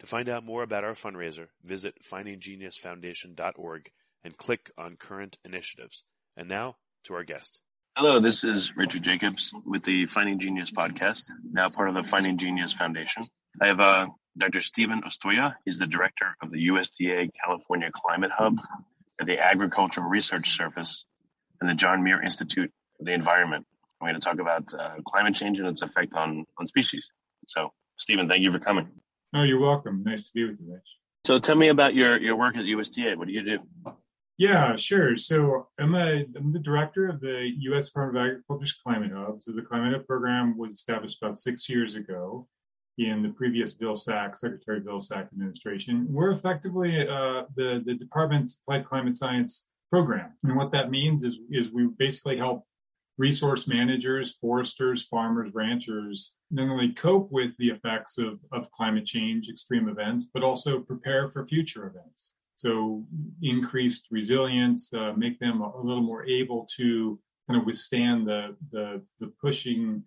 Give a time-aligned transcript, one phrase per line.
[0.00, 3.90] To find out more about our fundraiser, visit findinggeniusfoundation.org
[4.24, 6.04] and click on current initiatives.
[6.36, 7.60] And now to our guest.
[7.96, 12.38] Hello, this is Richard Jacobs with the Finding Genius podcast, now part of the Finding
[12.38, 13.28] Genius Foundation.
[13.62, 14.62] I have uh, Dr.
[14.62, 15.54] Steven Ostoja.
[15.64, 18.58] He's the director of the USDA California Climate Hub
[19.20, 21.04] at the Agricultural Research Service
[21.60, 23.64] and the John Muir Institute for the Environment.
[24.00, 27.06] We're going to talk about uh, climate change and its effect on, on species.
[27.46, 28.88] So, Stephen, thank you for coming.
[29.34, 30.04] Oh, you're welcome.
[30.04, 30.88] Nice to be with you, Rich.
[31.26, 33.16] So tell me about your, your work at USDA.
[33.16, 33.58] What do you do?
[34.38, 35.16] Yeah, sure.
[35.16, 37.86] So I'm, a, I'm the director of the U.S.
[37.86, 39.42] Department of Agriculture's Climate Hub.
[39.42, 42.46] So the Climate Hub program was established about six years ago
[42.98, 46.06] in the previous Vilsack, Secretary Vilsack administration.
[46.08, 50.32] We're effectively uh, the, the department's applied climate science program.
[50.44, 52.64] And what that means is, is we basically help
[53.16, 59.48] resource managers, foresters, farmers, ranchers not only cope with the effects of, of climate change,
[59.48, 62.34] extreme events, but also prepare for future events.
[62.56, 63.04] So
[63.42, 69.02] increased resilience, uh, make them a, little more able to kind of withstand the, the,
[69.20, 70.04] the pushing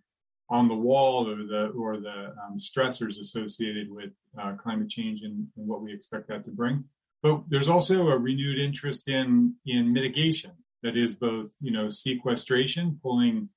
[0.50, 5.46] on the wall or the or the um, stressors associated with uh, climate change and,
[5.58, 6.86] and, what we expect that to bring.
[7.22, 10.52] But there's also a renewed interest in in mitigation
[10.84, 13.50] that is both, you know, sequestration, pulling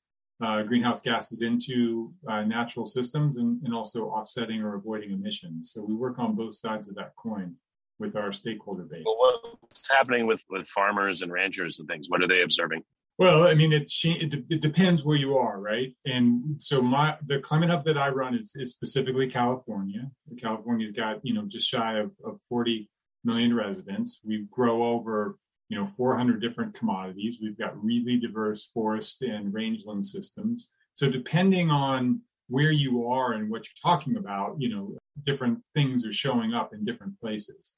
[0.43, 5.71] uh, greenhouse gases into uh, natural systems, and, and, also offsetting or avoiding emissions.
[5.73, 7.57] So we work on both sides of that coin
[7.99, 9.05] with our stakeholder base.
[9.05, 12.09] Well, what's happening with, with farmers and ranchers and things?
[12.09, 12.85] What are they observing?
[13.19, 15.95] Well, I mean, it, it, it depends where you are, right?
[16.07, 20.11] And so my the climate hub that I run is, is specifically California.
[20.41, 22.89] California's got you know just shy of, of 40
[23.23, 24.21] million residents.
[24.25, 25.37] We grow over
[25.71, 27.39] you know 400 different commodities.
[27.41, 30.71] We've got really diverse forest and rangeland systems.
[30.95, 36.05] So depending on where you are and what you're talking about, you know, different things
[36.05, 37.77] are showing up in different places.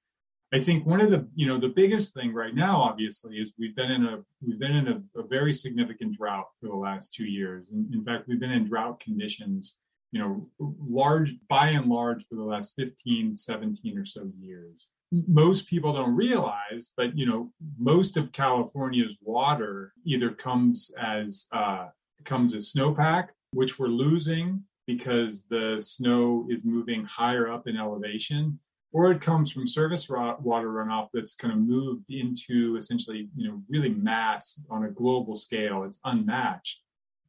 [0.54, 3.76] I think one of the, you know, the biggest thing right now, obviously, is we've
[3.76, 7.24] been in a we've been in a, a very significant drought for the last two
[7.24, 7.66] years.
[7.72, 9.78] In, in fact, we've been in drought conditions,
[10.12, 15.69] you know, large by and large for the last 15, 17 or so years most
[15.69, 21.89] people don't realize, but you know, most of California's water either comes as uh,
[22.25, 28.59] comes as snowpack, which we're losing because the snow is moving higher up in elevation,
[28.93, 33.63] or it comes from surface water runoff that's kind of moved into essentially, you know,
[33.69, 35.84] really mass on a global scale.
[35.84, 36.81] It's unmatched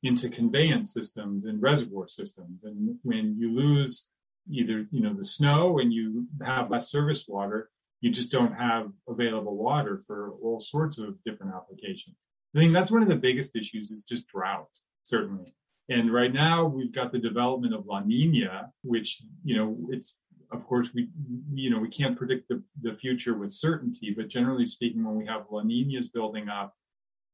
[0.01, 2.63] into conveyance systems and reservoir systems.
[2.63, 4.09] And when you lose
[4.49, 7.69] either, you know, the snow and you have less surface water,
[8.03, 12.17] you just don't have available water for all sorts of different applications.
[12.53, 14.67] I think that's one of the biggest issues is just drought,
[15.03, 15.55] certainly.
[15.87, 20.17] And right now we've got the development of La Nina, which, you know, it's,
[20.51, 21.07] of course, we,
[21.53, 25.25] you know, we can't predict the, the future with certainty, but generally speaking, when we
[25.25, 26.75] have La Ninas building up,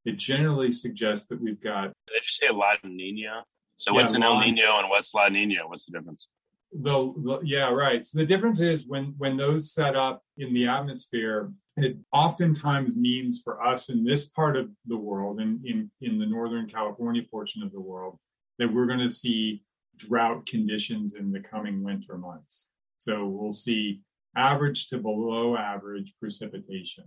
[0.05, 1.85] it generally suggests that we've got.
[1.85, 3.43] Did you say La Nina?
[3.77, 5.67] So what's yeah, an El Nino and what's La Nina?
[5.67, 6.27] What's the difference?
[6.71, 8.05] The, the, yeah, right.
[8.05, 13.41] So the difference is when when those set up in the atmosphere, it oftentimes means
[13.43, 17.63] for us in this part of the world, in in, in the northern California portion
[17.63, 18.19] of the world,
[18.59, 19.63] that we're going to see
[19.97, 22.69] drought conditions in the coming winter months.
[22.99, 24.01] So we'll see
[24.35, 27.05] average to below average precipitation.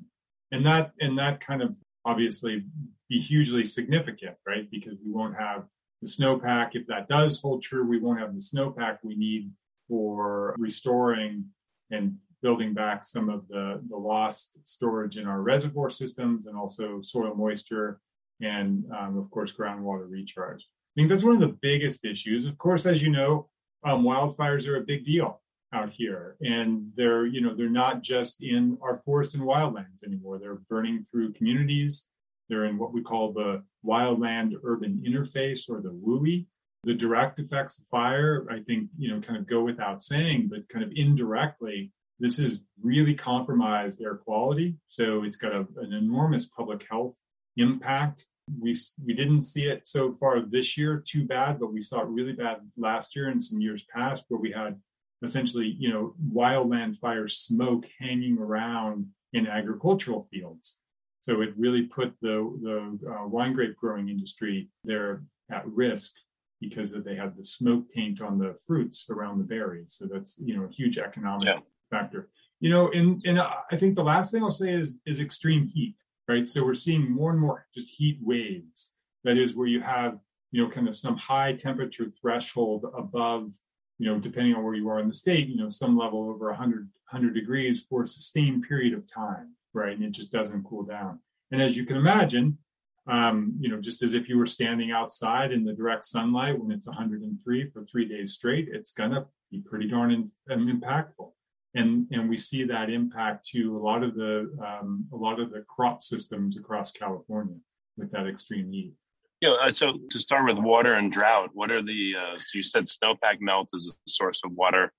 [0.50, 2.64] And that and that kind of obviously
[3.08, 4.68] be hugely significant, right?
[4.70, 5.64] Because we won't have
[6.02, 6.70] the snowpack.
[6.74, 9.50] If that does hold true, we won't have the snowpack we need
[9.88, 11.46] for restoring
[11.90, 17.00] and building back some of the, the lost storage in our reservoir systems and also
[17.00, 18.00] soil moisture
[18.40, 20.62] and, um, of course, groundwater recharge.
[20.62, 22.44] I think that's one of the biggest issues.
[22.44, 23.48] Of course, as you know,
[23.84, 25.40] um, wildfires are a big deal
[25.72, 30.38] out here, and they're you know they're not just in our forests and wildlands anymore.
[30.38, 32.08] They're burning through communities.
[32.52, 36.46] They're in what we call the wildland urban interface or the WUI.
[36.84, 40.68] The direct effects of fire, I think, you know, kind of go without saying, but
[40.68, 44.76] kind of indirectly, this has really compromised air quality.
[44.88, 47.16] So it's got a, an enormous public health
[47.56, 48.26] impact
[48.60, 52.08] we we didn't see it so far this year too bad, but we saw it
[52.08, 54.80] really bad last year and some years past where we had
[55.22, 60.80] essentially you know wildland fire smoke hanging around in agricultural fields.
[61.22, 66.12] So it really put the the uh, wine grape growing industry there at risk
[66.60, 69.94] because they had the smoke taint on the fruits around the berries.
[69.98, 71.58] So that's you know a huge economic yeah.
[71.90, 72.28] factor.
[72.60, 75.96] You know, and and I think the last thing I'll say is is extreme heat
[76.28, 76.48] right?
[76.48, 78.90] So we're seeing more and more just heat waves.
[79.24, 80.18] That is where you have,
[80.50, 83.52] you know, kind of some high temperature threshold above,
[83.98, 86.48] you know, depending on where you are in the state, you know, some level over
[86.48, 89.94] 100, 100 degrees for a sustained period of time, right?
[89.94, 91.20] And it just doesn't cool down.
[91.50, 92.58] And as you can imagine,
[93.06, 96.70] um, you know, just as if you were standing outside in the direct sunlight when
[96.70, 101.32] it's 103 for three days straight, it's gonna be pretty darn in, um, impactful
[101.74, 105.50] and and we see that impact to a lot of the um, a lot of
[105.50, 107.56] the crop systems across California
[107.96, 108.92] with that extreme heat.
[109.40, 109.50] Yeah.
[109.50, 112.14] Uh, so to start with water and drought, what are the?
[112.18, 114.92] Uh, so you said snowpack melt is a source of water.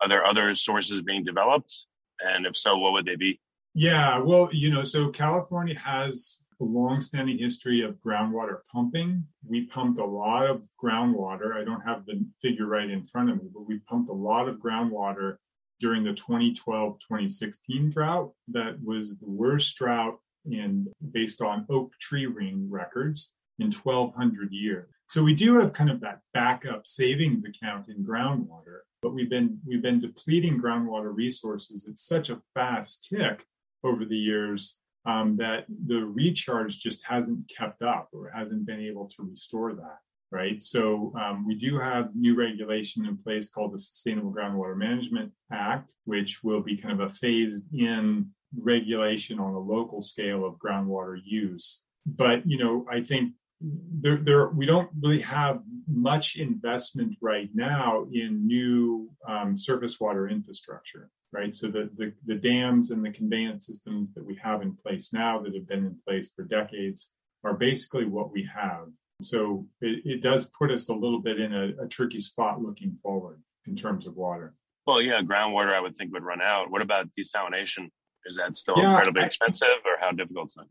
[0.00, 1.86] Are there other sources being developed?
[2.20, 3.40] And if so, what would they be?
[3.74, 4.18] Yeah.
[4.18, 9.24] Well, you know, so California has a long-standing history of groundwater pumping.
[9.46, 11.54] We pumped a lot of groundwater.
[11.54, 14.48] I don't have the figure right in front of me, but we pumped a lot
[14.48, 15.36] of groundwater
[15.80, 22.68] during the 2012-2016 drought that was the worst drought in based on oak tree ring
[22.70, 24.88] records in 1200 years.
[25.08, 29.58] So we do have kind of that backup savings account in groundwater, but we've been
[29.66, 33.44] we've been depleting groundwater resources at such a fast tick
[33.84, 39.08] over the years um, that the recharge just hasn't kept up or hasn't been able
[39.16, 39.98] to restore that
[40.32, 40.62] right?
[40.62, 45.94] So um, we do have new regulation in place called the Sustainable Groundwater Management Act,
[46.04, 51.20] which will be kind of a phased in regulation on a local scale of groundwater
[51.22, 51.82] use.
[52.06, 58.06] But, you know, I think there, there, we don't really have much investment right now
[58.12, 61.54] in new um, surface water infrastructure, right?
[61.54, 65.40] So the, the, the dams and the conveyance systems that we have in place now
[65.40, 67.12] that have been in place for decades
[67.44, 68.88] are basically what we have.
[69.22, 72.98] So it, it does put us a little bit in a, a, tricky spot looking
[73.02, 74.54] forward in terms of water.
[74.86, 76.70] Well, yeah, groundwater I would think would run out.
[76.70, 77.90] What about desalination?
[78.26, 80.68] Is that still yeah, incredibly I, expensive, or how difficult is it?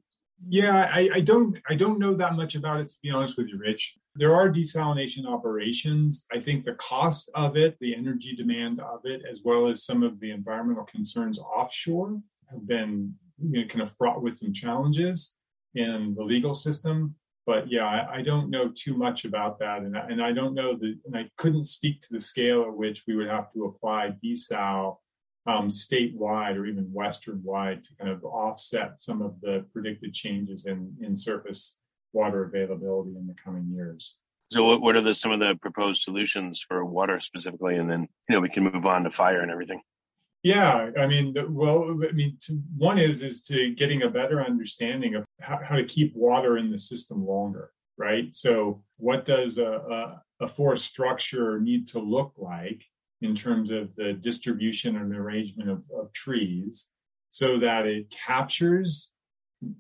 [0.48, 3.48] Yeah, I, I, don't I don't know that much about it to be honest with
[3.48, 3.98] you, Rich.
[4.20, 6.26] There are desalination operations.
[6.32, 10.04] I think the cost of it, the energy demand of it, as well as some
[10.04, 12.20] of the environmental concerns offshore
[12.52, 15.36] have been you know, kind of fraught with some challenges
[15.74, 17.16] in the legal system
[17.50, 20.54] but yeah, I, I, don't know too much about that, and I, and I don't
[20.54, 23.66] know that, and I couldn't speak to the scale at which we would have to
[23.66, 24.98] apply desal
[25.48, 30.68] um, statewide or even western wide to kind of offset some of the predicted changes
[30.68, 31.79] in in surface
[32.14, 34.16] water availability in the coming years.
[34.52, 38.08] So, what, what are the, some of the proposed solutions for water specifically, and then
[38.28, 39.82] you know we can move on to fire and everything.
[40.42, 45.16] Yeah, I mean, well, I mean, to, one is is to getting a better understanding
[45.16, 48.34] of how, how, to keep water in the system longer, right?
[48.34, 52.84] So, what does a, a, a forest structure need to look like
[53.22, 56.88] in terms of the distribution and arrangement of, of trees,
[57.30, 59.12] so that it captures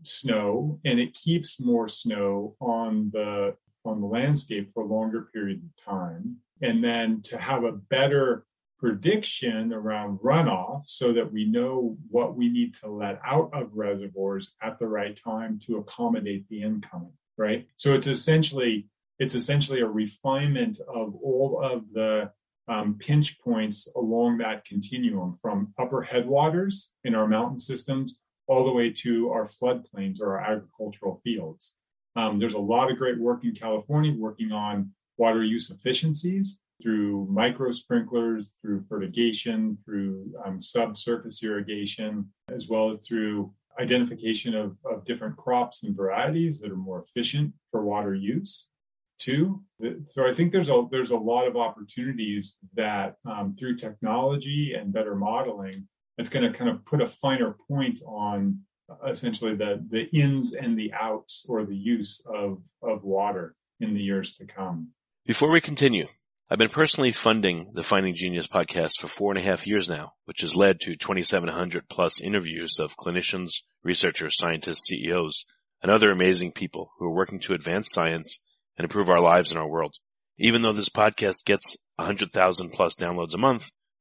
[0.03, 3.55] snow and it keeps more snow on the
[3.85, 8.45] on the landscape for longer period of time, and then to have a better
[8.77, 14.53] prediction around runoff so that we know what we need to let out of reservoirs
[14.61, 17.65] at the right time to accommodate the incoming right?
[17.77, 22.31] So it's essentially it's essentially a refinement of all of the
[22.67, 28.71] um, pinch points along that continuum from upper headwaters in our mountain systems all the
[28.71, 31.75] way to our floodplains or our agricultural fields.
[32.15, 37.27] Um, there's a lot of great work in California working on water use efficiencies through
[37.29, 45.05] micro sprinklers, through fertigation, through um, subsurface irrigation, as well as through identification of, of
[45.05, 48.71] different crops and varieties that are more efficient for water use
[49.19, 49.61] too.
[50.07, 54.93] So I think there's a there's a lot of opportunities that um, through technology and
[54.93, 55.87] better modeling,
[56.19, 58.59] it's going to kind of put a finer point on
[59.07, 64.01] essentially the the ins and the outs or the use of of water in the
[64.01, 64.89] years to come.
[65.25, 66.07] Before we continue,
[66.49, 70.13] I've been personally funding the Finding Genius podcast for four and a half years now,
[70.25, 75.45] which has led to 2,700 plus interviews of clinicians, researchers, scientists, CEOs,
[75.81, 78.43] and other amazing people who are working to advance science
[78.77, 79.95] and improve our lives and our world.
[80.37, 83.71] Even though this podcast gets 100,000 plus downloads a month,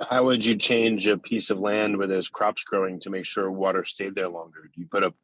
[0.00, 3.50] How would you change a piece of land where there's crops growing to make sure
[3.50, 4.70] water stayed there longer?
[4.74, 5.14] Do you put up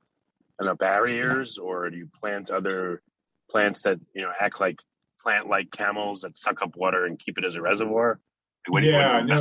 [0.64, 3.02] know, barriers or do you plant other
[3.50, 4.78] plants that, you know, act like
[5.22, 8.20] plant like camels that suck up water and keep it as a reservoir?
[8.66, 9.38] What, yeah, no.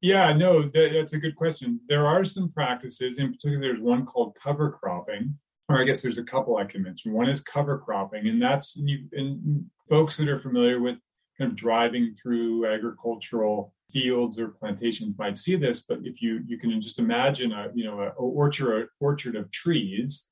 [0.00, 1.80] Yeah, no, that, that's a good question.
[1.88, 6.18] There are some practices, in particular, there's one called cover cropping, or I guess there's
[6.18, 7.12] a couple I can mention.
[7.12, 10.96] One is cover cropping, and that's you, and folks that are familiar with
[11.38, 15.80] kind of driving through agricultural fields or plantations might see this.
[15.80, 20.28] But if you you can just imagine a you know a orchard orchard of trees,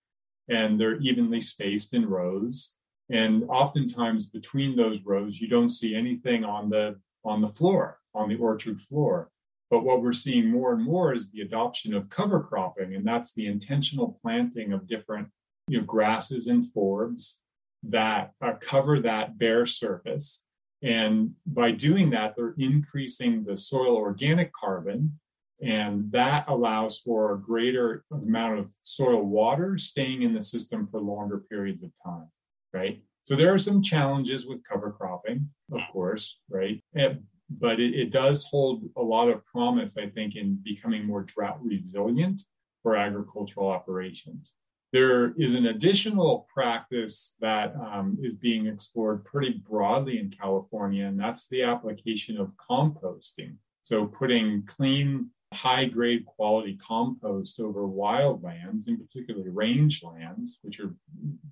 [0.49, 2.75] and they're evenly spaced in rows,
[3.11, 8.29] and oftentimes between those rows you don't see anything on the on the floor, on
[8.29, 9.31] the orchard floor.
[9.71, 13.33] But what we're seeing more and more is the adoption of cover cropping, and that's
[13.33, 15.29] the intentional planting of different
[15.69, 17.39] you know, grasses and forbs
[17.83, 20.44] that uh, cover that bare surface.
[20.85, 25.19] And by doing that, they're increasing the soil organic carbon,
[25.63, 31.01] and that allows for a greater amount of soil water staying in the system for
[31.01, 32.29] longer periods of time,
[32.75, 33.03] right?
[33.23, 36.85] So there are some challenges with cover cropping, of course, right?
[36.95, 41.23] And, but it, it, does hold a lot of promise, I think, in becoming more
[41.23, 42.43] drought resilient
[42.83, 44.55] for agricultural operations.
[44.95, 51.19] There is an additional practice that um, is being explored pretty broadly in California, and
[51.19, 53.57] that's the application of composting.
[53.83, 60.95] So putting clean, high grade quality compost over wildlands, and particularly rangelands, which are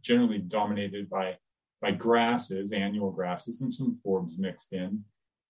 [0.03, 1.37] generally dominated by
[1.81, 5.03] by grasses, annual grasses, and some forbs mixed in.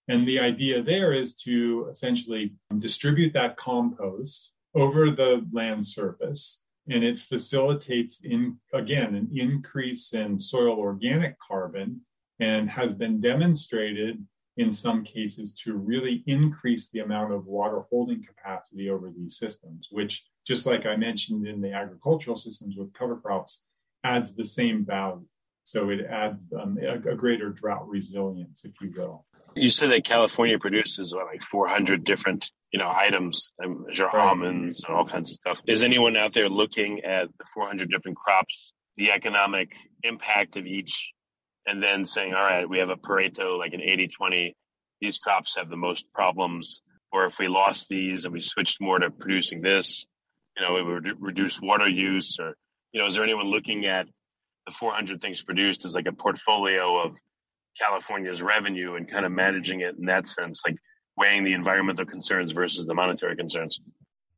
[0.08, 6.62] And the idea there is to essentially distribute that compost over the land surface.
[6.92, 12.02] And it facilitates, in again, an increase in soil organic carbon
[12.38, 14.24] and has been demonstrated
[14.58, 19.88] in some cases to really increase the amount of water holding capacity over these systems,
[19.90, 23.64] which, just like I mentioned in the agricultural systems with cover crops,
[24.04, 25.24] adds the same value.
[25.62, 29.24] So it adds um, a, a, greater drought resilience, if you will.
[29.54, 34.06] You said that California produces what, like 400 different, you know, items, um, I'm sure
[34.06, 34.28] right.
[34.28, 35.60] almonds and all kinds of stuff.
[35.66, 41.12] Is anyone out there looking at the 400 different crops, the economic impact of each,
[41.66, 44.56] and then saying, all right, we have a Pareto, like an 80 20,
[45.00, 46.82] these crops have the most problems.
[47.12, 50.06] Or if we lost these and we switched more to producing this,
[50.56, 52.54] you know, it would reduce water use or,
[52.92, 54.06] you know, is there anyone looking at
[54.66, 57.16] the 400 things produced as like a portfolio of
[57.80, 60.76] California's revenue and kind of managing it in that sense, like
[61.16, 63.80] weighing the environmental concerns versus the monetary concerns.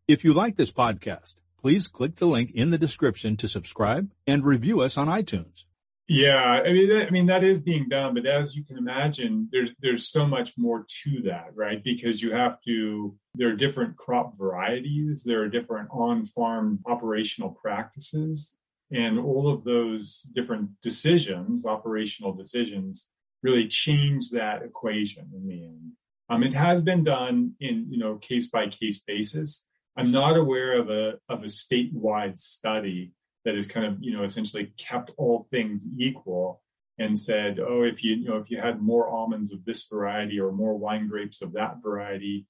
[0.09, 4.45] If you like this podcast, please click the link in the description to subscribe and
[4.45, 5.65] review us on iTunes.
[6.07, 9.49] Yeah, I mean, that, I mean that is being done, but as you can imagine,
[9.51, 11.83] there's there's so much more to that, right?
[11.83, 13.17] Because you have to.
[13.37, 15.25] There are different crop varieties.
[15.25, 18.59] There are different on-farm operational practices
[18.93, 23.09] and all of those different decisions, operational decisions,
[23.45, 25.93] really change that equation in the end.
[26.31, 29.67] Um, it has been done in you know case by case basis.
[29.97, 33.13] I'm not aware of a of a statewide study
[33.45, 36.63] that has kind of you know essentially kept all things equal
[36.99, 40.41] and said, oh, if you you know if you had more almonds of this variety
[40.41, 42.47] or more wine grapes of that variety,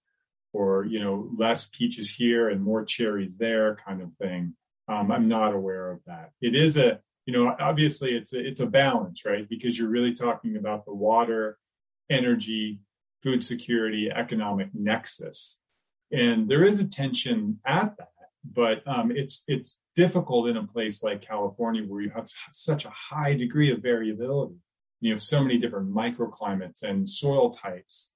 [0.52, 4.54] or you know less peaches here and more cherries there kind of thing.
[4.86, 6.30] Um, I'm not aware of that.
[6.40, 9.48] It is a you know obviously it's a, it's a balance, right?
[9.48, 11.58] Because you're really talking about the water,
[12.10, 12.80] energy,
[13.22, 15.60] food security, economic nexus,
[16.12, 18.08] and there is a tension at that.
[18.44, 22.90] But um, it's it's difficult in a place like California where you have such a
[22.90, 24.56] high degree of variability.
[25.00, 28.12] You have so many different microclimates and soil types,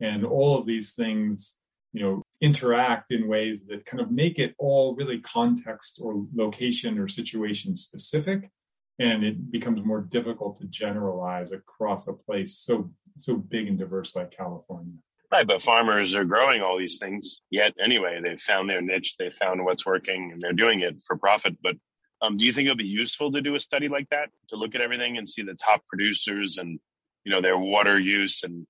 [0.00, 1.58] and all of these things
[1.92, 6.98] you know, interact in ways that kind of make it all really context or location
[6.98, 8.50] or situation specific.
[8.98, 14.16] And it becomes more difficult to generalize across a place so so big and diverse
[14.16, 14.94] like California.
[15.30, 17.40] Right, but farmers are growing all these things.
[17.50, 21.16] Yet anyway, they've found their niche, they found what's working, and they're doing it for
[21.16, 21.56] profit.
[21.62, 21.76] But
[22.22, 24.56] um, do you think it would be useful to do a study like that to
[24.56, 26.80] look at everything and see the top producers and
[27.24, 28.66] you know their water use and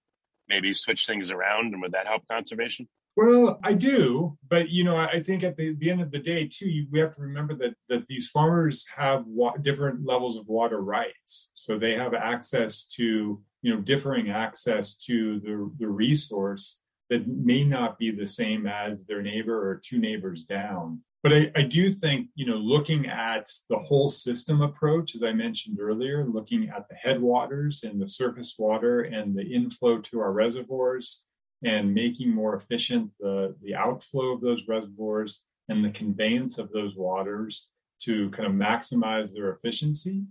[0.48, 1.72] maybe switch things around?
[1.72, 2.88] And would that help conservation?
[3.16, 6.48] Well, I do, but you know, I think at the, the end of the day,
[6.50, 10.46] too, you, we have to remember that that these farmers have wa- different levels of
[10.46, 16.80] water rights, so they have access to you know differing access to the the resource
[17.10, 21.00] that may not be the same as their neighbor or two neighbors down.
[21.24, 25.32] But I, I do think you know looking at the whole system approach, as I
[25.32, 30.32] mentioned earlier, looking at the headwaters and the surface water and the inflow to our
[30.32, 31.24] reservoirs
[31.64, 36.96] and making more efficient the, the outflow of those reservoirs and the conveyance of those
[36.96, 37.68] waters
[38.02, 40.22] to kind of maximize their efficiency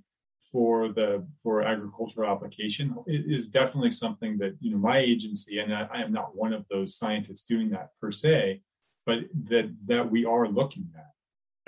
[0.52, 5.88] for the for agricultural application is definitely something that you know my agency and I,
[5.94, 8.62] I, am not one of those scientists doing that per se
[9.06, 9.20] but
[9.50, 11.12] that that we are looking at.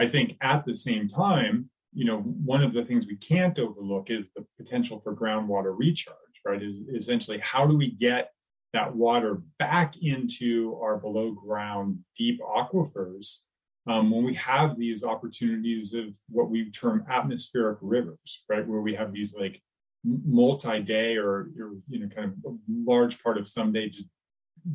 [0.03, 4.09] I think at the same time you know one of the things we can't overlook
[4.09, 6.61] is the potential for groundwater recharge right?
[6.61, 8.31] Is essentially how do we get
[8.73, 13.41] that water back into our below ground deep aquifers
[13.87, 18.93] um, when we have these opportunities of what we term atmospheric rivers, right, where we
[18.93, 19.61] have these like
[20.03, 23.91] multi-day or, or you know kind of large part of some day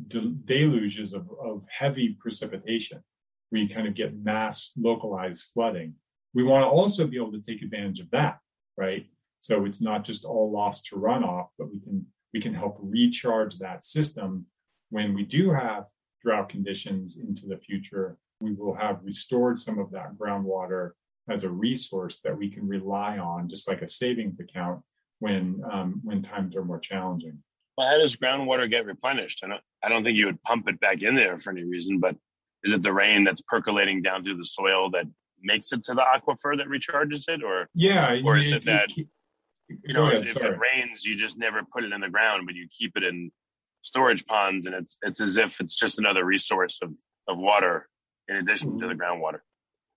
[0.07, 3.01] deluges of, of heavy precipitation,
[3.49, 5.93] where you kind of get mass localized flooding.
[6.33, 8.39] We want to also be able to take advantage of that,
[8.75, 9.05] right?
[9.39, 13.57] So it's not just all lost to runoff, but we can we can help recharge
[13.59, 14.45] that system
[14.89, 15.85] when we do have
[16.23, 18.17] drought conditions into the future.
[18.41, 20.91] We will have restored some of that groundwater
[21.29, 24.81] as a resource that we can rely on, just like a savings account
[25.19, 27.39] when um, when times are more challenging.
[27.77, 29.41] Well, how does groundwater get replenished?
[29.43, 31.99] I don't, I don't think you would pump it back in there for any reason,
[31.99, 32.15] but
[32.63, 35.05] is it the rain that's percolating down through the soil that
[35.41, 38.89] makes it to the aquifer that recharges it, or yeah, or is it, it that
[39.69, 40.53] you know, ahead, if sorry.
[40.53, 43.31] it rains, you just never put it in the ground, but you keep it in
[43.81, 46.91] storage ponds, and it's it's as if it's just another resource of
[47.27, 47.87] of water
[48.27, 48.79] in addition mm-hmm.
[48.79, 49.39] to the groundwater.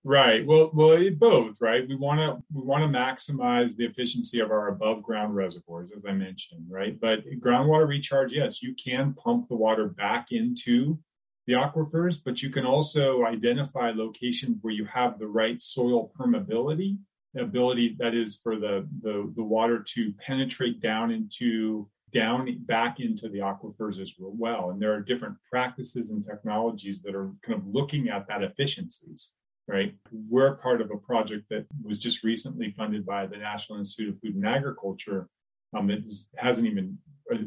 [0.02, 0.46] Right.
[0.46, 1.56] Well, well, it both.
[1.61, 1.87] Right.
[1.87, 6.04] We want to we want to maximize the efficiency of our above ground reservoirs, as
[6.06, 6.66] I mentioned.
[6.70, 6.98] Right.
[6.98, 10.98] But groundwater recharge, yes, you can pump the water back into
[11.46, 16.98] the aquifers, but you can also identify locations where you have the right soil permeability
[17.37, 23.29] ability that is for the, the, the water to penetrate down into down back into
[23.29, 24.71] the aquifers as well.
[24.71, 29.33] And there are different practices and technologies that are kind of looking at that efficiencies,
[29.69, 29.95] right?
[30.11, 34.21] We're part of a project that was just recently funded by the National Institute of
[34.21, 35.29] Food and Agriculture
[35.77, 36.99] um, that hasn't even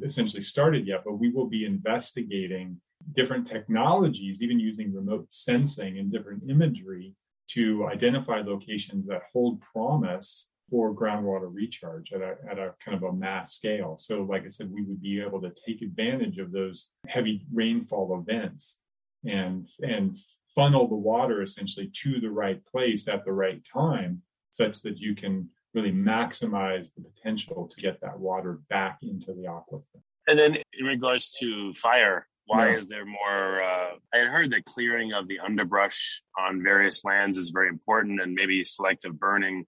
[0.01, 2.79] essentially started yet, but we will be investigating
[3.15, 7.13] different technologies, even using remote sensing and different imagery
[7.49, 13.03] to identify locations that hold promise for groundwater recharge at a, at a kind of
[13.03, 13.97] a mass scale.
[13.97, 18.17] So, like I said, we would be able to take advantage of those heavy rainfall
[18.19, 18.79] events
[19.25, 20.17] and and
[20.55, 25.15] funnel the water essentially to the right place at the right time, such that you
[25.15, 30.01] can really maximize the potential to get that water back into the aquifer.
[30.27, 32.77] And then, in regards to fire, why no.
[32.77, 33.63] is there more?
[33.63, 38.21] Uh, I had heard that clearing of the underbrush on various lands is very important,
[38.21, 39.65] and maybe selective burning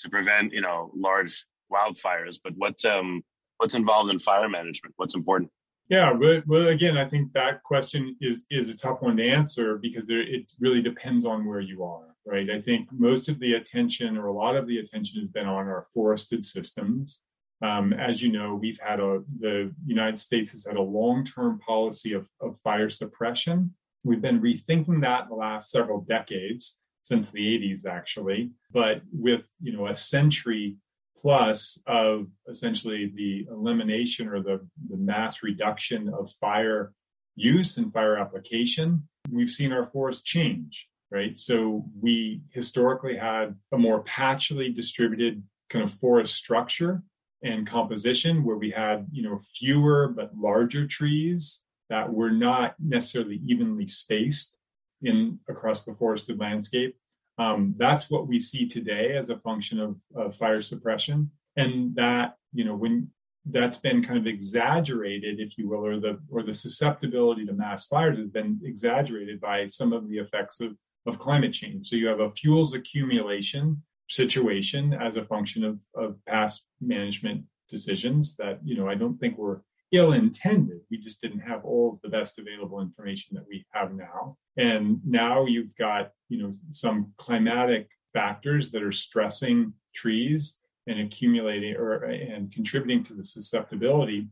[0.00, 2.38] to prevent, you know, large wildfires.
[2.42, 3.22] But what's um
[3.58, 4.94] what's involved in fire management?
[4.96, 5.50] What's important?
[5.88, 9.78] Yeah, but, well, again, I think that question is is a tough one to answer
[9.78, 12.48] because there, it really depends on where you are, right?
[12.50, 15.66] I think most of the attention, or a lot of the attention, has been on
[15.66, 17.22] our forested systems,
[17.60, 22.12] um, as you know, we've had a the United States has had a long-term policy
[22.12, 23.74] of, of fire suppression.
[24.04, 29.46] We've been rethinking that in the last several decades, since the 80s actually, but with
[29.60, 30.76] you know a century
[31.20, 36.92] plus of essentially the elimination or the, the mass reduction of fire
[37.34, 41.36] use and fire application, we've seen our forest change, right?
[41.36, 47.02] So we historically had a more patchily distributed kind of forest structure
[47.42, 53.40] and composition where we had, you know, fewer but larger trees that were not necessarily
[53.46, 54.58] evenly spaced
[55.02, 56.96] in across the forested landscape.
[57.38, 61.30] Um, that's what we see today as a function of, of fire suppression.
[61.56, 63.10] And that, you know, when
[63.50, 67.86] that's been kind of exaggerated, if you will, or the or the susceptibility to mass
[67.86, 71.88] fires has been exaggerated by some of the effects of, of climate change.
[71.88, 78.36] So you have a fuels accumulation situation as a function of, of past management decisions
[78.36, 80.80] that, you know, I don't think were ill intended.
[80.90, 84.36] We just didn't have all the best available information that we have now.
[84.56, 91.76] And now you've got, you know, some climatic factors that are stressing trees and accumulating
[91.76, 94.28] or and contributing to the susceptibility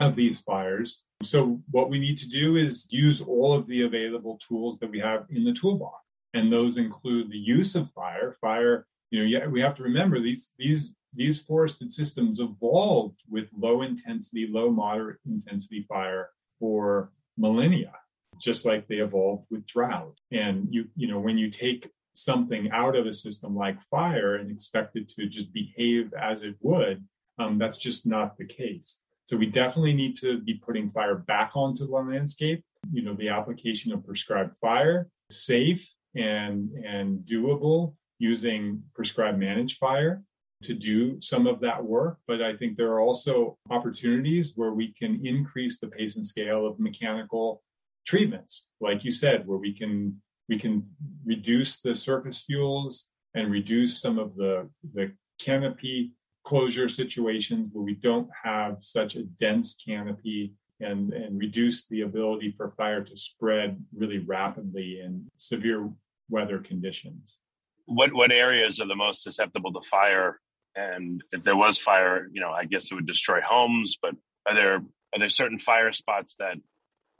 [0.00, 1.04] of these fires.
[1.22, 4.98] So what we need to do is use all of the available tools that we
[4.98, 5.98] have in the toolbox.
[6.34, 8.36] And those include the use of fire.
[8.40, 13.46] Fire, you know, yeah, we have to remember these these these forested systems evolved with
[13.56, 17.92] low intensity, low moderate intensity fire for millennia,
[18.40, 20.16] just like they evolved with drought.
[20.30, 24.50] And you, you know, when you take something out of a system like fire and
[24.50, 27.04] expect it to just behave as it would,
[27.38, 29.02] um, that's just not the case.
[29.26, 32.64] So we definitely need to be putting fire back onto the landscape.
[32.90, 40.22] You know, the application of prescribed fire, safe and and doable using prescribed managed fire
[40.62, 42.18] to do some of that work.
[42.28, 46.64] But I think there are also opportunities where we can increase the pace and scale
[46.64, 47.62] of mechanical
[48.06, 50.88] treatments, like you said, where we can we can
[51.24, 56.12] reduce the surface fuels and reduce some of the the canopy
[56.44, 62.52] closure situations where we don't have such a dense canopy and, and reduce the ability
[62.56, 65.88] for fire to spread really rapidly in severe
[66.28, 67.38] weather conditions.
[67.86, 70.38] What what areas are the most susceptible to fire
[70.74, 73.98] and if there was fire, you know, I guess it would destroy homes.
[74.00, 74.14] But
[74.46, 76.56] are there are there certain fire spots that,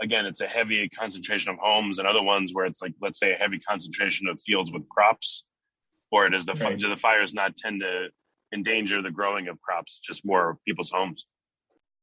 [0.01, 3.33] again, it's a heavy concentration of homes, and other ones where it's like, let's say,
[3.33, 5.45] a heavy concentration of fields with crops,
[6.11, 6.79] or does the right.
[6.79, 8.09] do the fires not tend to
[8.55, 11.27] endanger the growing of crops, just more people's homes?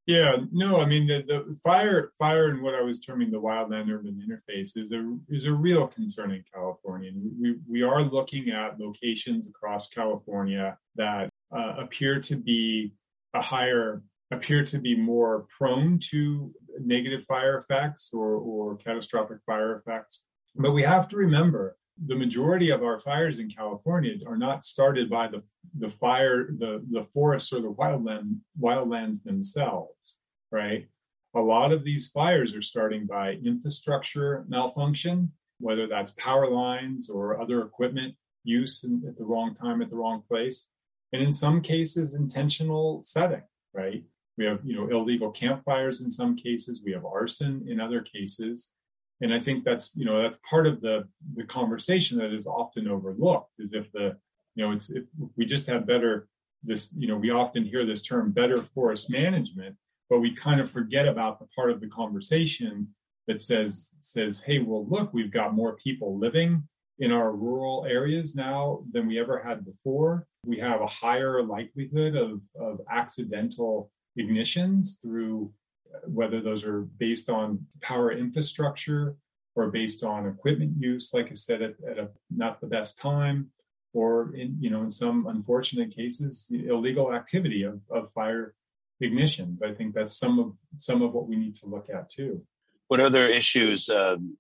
[0.10, 3.94] Yeah, no, I mean the, the fire, fire, and what I was terming the wildland
[3.94, 7.12] urban interface is a is a real concern in California.
[7.12, 12.96] And we we are looking at locations across California that uh, appear to be
[13.36, 19.76] a higher appear to be more prone to negative fire effects or, or catastrophic fire
[19.76, 20.24] effects.
[20.56, 25.10] But we have to remember the majority of our fires in California are not started
[25.10, 25.44] by the,
[25.78, 30.18] the fire, the, the forests or the wildland, wildlands themselves,
[30.52, 30.88] right?
[31.36, 37.42] A lot of these fires are starting by infrastructure malfunction, whether that's power lines or
[37.42, 40.68] other equipment use in, at the wrong time at the wrong place
[41.12, 44.04] and in some cases intentional setting right?
[44.38, 46.82] We have you know illegal campfires in some cases.
[46.84, 48.72] We have arson in other cases
[49.22, 52.88] and i think that's you know that's part of the the conversation that is often
[52.88, 54.16] overlooked is if the
[54.56, 55.04] you know it's if
[55.36, 56.28] we just have better
[56.64, 59.76] this you know we often hear this term better forest management
[60.10, 62.88] but we kind of forget about the part of the conversation
[63.28, 66.64] that says says hey well look we've got more people living
[67.00, 70.28] in our rural areas now than we ever had before.
[70.46, 75.52] We have a higher likelihood of, of accidental ignitions through
[76.06, 79.16] whether those are based on power infrastructure
[79.56, 83.52] or based on equipment use, like I said, at, at a not the best time,
[83.94, 88.54] or in you know in some unfortunate cases, illegal activity of, of fire
[89.02, 89.64] ignitions.
[89.64, 92.44] I think that's some of some of what we need to look at too.
[92.88, 94.38] What other issues um,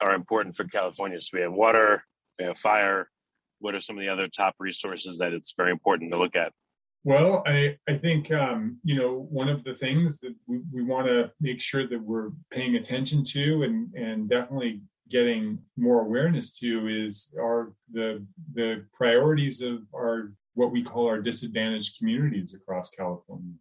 [0.00, 1.20] are important for California.
[1.20, 2.02] So we have water,
[2.38, 3.08] we have fire.
[3.58, 6.52] What are some of the other top resources that it's very important to look at?
[7.06, 11.06] Well, I, I think, um, you know, one of the things that we, we want
[11.06, 16.88] to make sure that we're paying attention to and, and definitely getting more awareness to
[16.88, 23.54] is our the the priorities of our what we call our disadvantaged communities across California,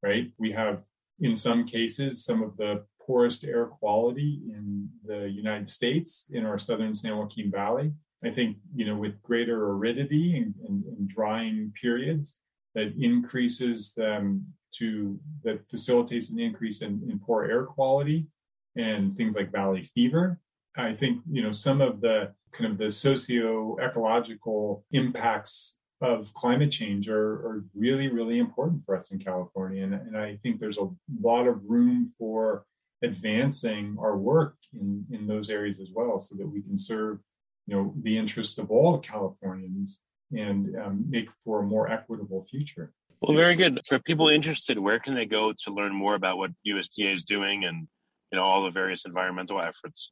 [0.00, 0.30] right?
[0.38, 0.84] We have
[1.18, 6.60] in some cases some of the poorest air quality in the United States in our
[6.60, 7.92] southern San Joaquin Valley.
[8.24, 12.38] I think, you know, with greater aridity and, and, and drying periods,
[12.74, 18.26] that increases them to, that facilitates an increase in, in poor air quality
[18.76, 20.40] and things like valley fever.
[20.76, 27.08] I think, you know, some of the kind of the socio-ecological impacts of climate change
[27.08, 29.84] are, are really, really important for us in California.
[29.84, 30.88] And, and I think there's a
[31.20, 32.64] lot of room for
[33.02, 37.20] advancing our work in, in those areas as well so that we can serve
[37.66, 40.00] you know the interest of all Californians
[40.38, 42.92] and um, make for a more equitable future.
[43.20, 43.80] Well, very good.
[43.86, 47.64] For people interested, where can they go to learn more about what USDA is doing
[47.64, 47.86] and
[48.30, 50.10] you know all the various environmental efforts?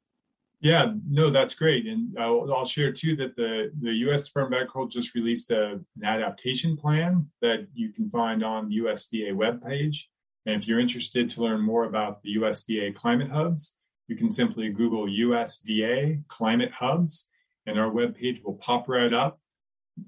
[0.61, 4.25] Yeah, no, that's great, and I'll, I'll share too that the the U.S.
[4.25, 8.79] Department of Agriculture just released a, an adaptation plan that you can find on the
[8.79, 10.05] USDA webpage.
[10.47, 14.71] And if you're interested to learn more about the USDA climate hubs, you can simply
[14.71, 17.29] Google USDA climate hubs,
[17.67, 19.41] and our webpage will pop right up.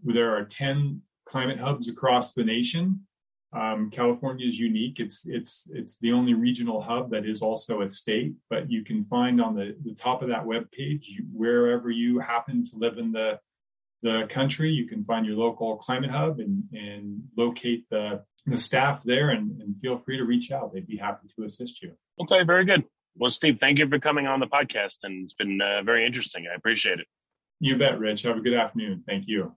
[0.03, 3.07] There are 10 climate hubs across the nation.
[3.53, 4.99] Um, California is unique.
[4.99, 8.35] It's it's it's the only regional hub that is also a state.
[8.51, 12.65] But you can find on the, the top of that web page wherever you happen
[12.65, 13.39] to live in the
[14.05, 19.03] the country, you can find your local climate hub and, and locate the, the staff
[19.03, 20.75] there and, and feel free to reach out.
[20.75, 21.93] They'd be happy to assist you.
[22.21, 22.85] Okay, very good.
[23.17, 26.47] Well, Steve, thank you for coming on the podcast, and it's been uh, very interesting.
[26.53, 27.07] I appreciate it.
[27.61, 28.23] You bet, Rich.
[28.23, 29.05] Have a good afternoon.
[29.07, 29.57] Thank you.